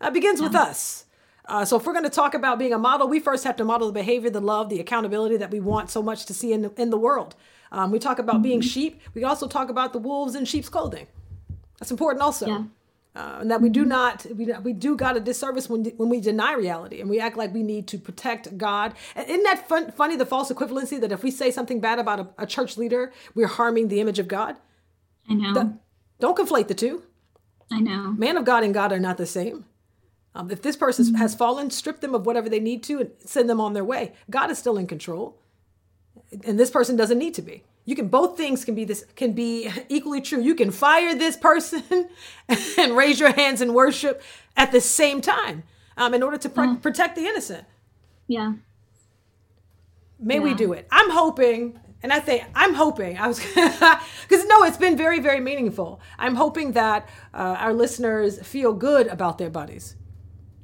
[0.00, 1.06] Uh, begins with us.
[1.48, 3.64] Uh, so if we're going to talk about being a model, we first have to
[3.64, 6.62] model the behavior, the love, the accountability that we want so much to see in
[6.62, 7.34] the, in the world.
[7.72, 8.42] Um, we talk about mm-hmm.
[8.42, 9.00] being sheep.
[9.14, 11.06] We also talk about the wolves in sheep's clothing.
[11.78, 12.46] That's important also.
[12.46, 12.64] Yeah.
[13.16, 13.88] Uh, and that we do mm-hmm.
[13.88, 17.36] not we, we do God a disservice when when we deny reality and we act
[17.36, 18.94] like we need to protect God.
[19.16, 22.20] And isn't that fun, funny the false equivalency that if we say something bad about
[22.20, 24.56] a, a church leader, we're harming the image of God?
[25.28, 25.54] I know.
[25.54, 25.78] The,
[26.20, 27.02] don't conflate the two.
[27.72, 28.12] I know.
[28.12, 29.64] Man of God and God are not the same.
[30.34, 31.16] Um, if this person mm-hmm.
[31.16, 34.12] has fallen, strip them of whatever they need to and send them on their way.
[34.30, 35.38] God is still in control,
[36.44, 39.32] and this person doesn't need to be you can both things can be this can
[39.32, 41.82] be equally true you can fire this person
[42.78, 44.22] and raise your hands in worship
[44.56, 45.62] at the same time
[45.96, 46.82] um, in order to pr- mm.
[46.82, 47.64] protect the innocent
[48.26, 48.52] yeah
[50.20, 50.40] may yeah.
[50.40, 54.76] we do it i'm hoping and i think i'm hoping i was because no it's
[54.76, 59.96] been very very meaningful i'm hoping that uh, our listeners feel good about their bodies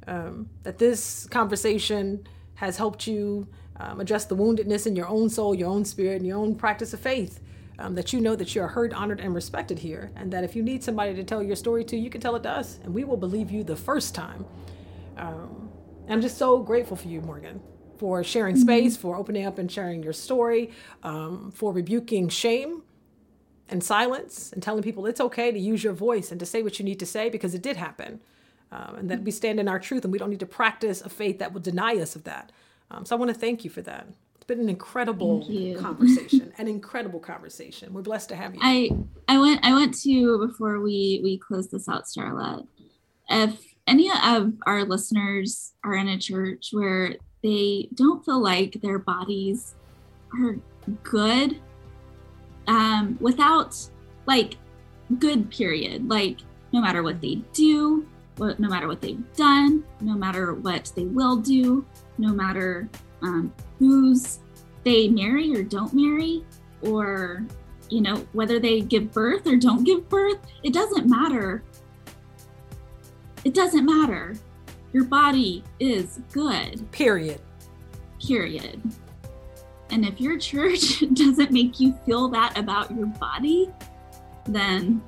[0.06, 5.54] um, that this conversation has helped you um, address the woundedness in your own soul,
[5.54, 7.40] your own spirit, and your own practice of faith.
[7.76, 10.54] Um, that you know that you are heard, honored, and respected here, and that if
[10.54, 12.94] you need somebody to tell your story to, you can tell it to us, and
[12.94, 14.46] we will believe you the first time.
[15.16, 15.70] Um,
[16.08, 17.60] I'm just so grateful for you, Morgan,
[17.98, 18.62] for sharing mm-hmm.
[18.62, 20.70] space, for opening up and sharing your story,
[21.02, 22.82] um, for rebuking shame
[23.68, 26.78] and silence, and telling people it's okay to use your voice and to say what
[26.78, 28.20] you need to say because it did happen,
[28.74, 31.08] um, and that we stand in our truth, and we don't need to practice a
[31.08, 32.50] faith that will deny us of that.
[32.90, 34.06] Um, so I want to thank you for that.
[34.34, 35.46] It's been an incredible
[35.80, 37.94] conversation, an incredible conversation.
[37.94, 38.60] We're blessed to have you.
[38.62, 38.90] I
[39.28, 42.66] I went I went to before we we close this out, Starlette.
[43.30, 48.98] If any of our listeners are in a church where they don't feel like their
[48.98, 49.74] bodies
[50.38, 50.56] are
[51.02, 51.60] good,
[52.66, 53.76] um, without
[54.26, 54.56] like
[55.18, 56.38] good period, like
[56.72, 61.04] no matter what they do, what, no matter what they've done, no matter what they
[61.04, 61.84] will do,
[62.18, 62.88] no matter
[63.22, 64.40] um, who's
[64.84, 66.44] they marry or don't marry,
[66.82, 67.44] or
[67.88, 70.38] you know whether they give birth or don't give birth.
[70.62, 71.62] It doesn't matter.
[73.44, 74.34] It doesn't matter.
[74.92, 76.90] Your body is good.
[76.92, 77.40] Period.
[78.24, 78.80] Period.
[79.90, 83.70] And if your church doesn't make you feel that about your body,
[84.46, 85.02] then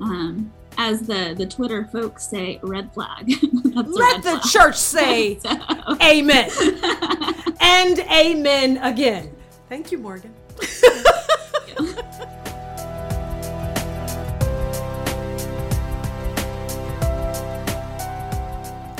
[0.00, 3.28] um, as the the Twitter folks say, red flag.
[3.64, 4.42] Let red the flag.
[4.42, 5.50] church say so.
[6.02, 6.50] amen.
[7.60, 9.34] and amen again.
[9.68, 10.34] Thank you, Morgan.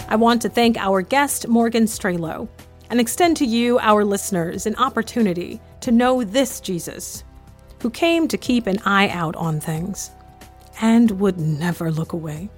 [0.06, 2.46] I want to thank our guest, Morgan Strehlow,
[2.90, 7.24] and extend to you, our listeners, an opportunity to know this Jesus,
[7.82, 10.12] who came to keep an eye out on things
[10.80, 12.48] and would never look away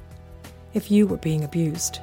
[0.75, 2.01] if you were being abused.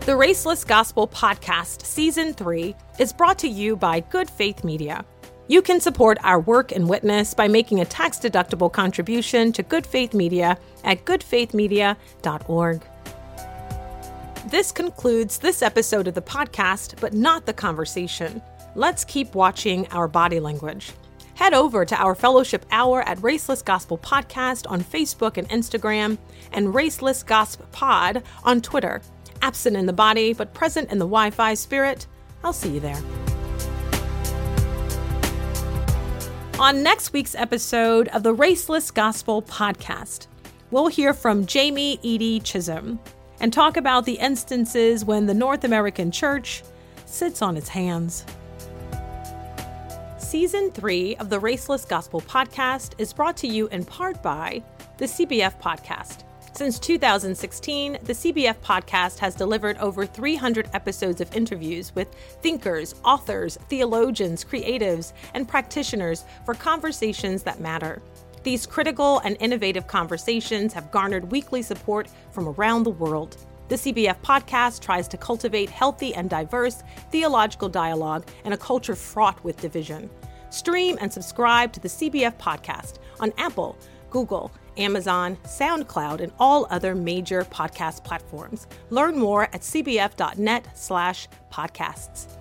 [0.00, 5.04] The Raceless Gospel Podcast, Season 3, is brought to you by Good Faith Media.
[5.46, 9.86] You can support our work and witness by making a tax deductible contribution to Good
[9.86, 12.82] Faith Media at goodfaithmedia.org.
[14.46, 18.42] This concludes this episode of the podcast, but not the conversation.
[18.74, 20.92] Let's keep watching our body language.
[21.42, 26.16] Head over to our fellowship hour at Raceless Gospel Podcast on Facebook and Instagram,
[26.52, 29.02] and Raceless Gospel Pod on Twitter
[29.42, 32.06] absent in the body but present in the Wi Fi spirit.
[32.44, 33.02] I'll see you there.
[36.60, 40.28] On next week's episode of the Raceless Gospel podcast,
[40.70, 43.00] we'll hear from Jamie Edie Chisholm
[43.40, 46.62] and talk about the instances when the North American church
[47.04, 48.24] sits on its hands.
[50.32, 54.62] Season 3 of the Raceless Gospel podcast is brought to you in part by
[54.96, 56.24] the CBF Podcast
[56.54, 63.58] since 2016, the CBF podcast has delivered over 300 episodes of interviews with thinkers, authors,
[63.68, 68.00] theologians, creatives, and practitioners for conversations that matter.
[68.42, 73.36] These critical and innovative conversations have garnered weekly support from around the world.
[73.68, 79.42] The CBF podcast tries to cultivate healthy and diverse theological dialogue in a culture fraught
[79.44, 80.08] with division.
[80.52, 83.76] Stream and subscribe to the CBF podcast on Apple,
[84.10, 88.66] Google, Amazon, SoundCloud, and all other major podcast platforms.
[88.90, 92.38] Learn more at cbf.net slash podcasts.